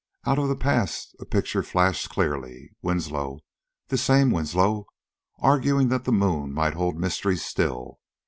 [0.25, 3.41] Out of the past a picture flashed clearly: Winslow
[3.89, 4.87] this same Winslow
[5.37, 7.99] arguing that the moon might hold mysteries still.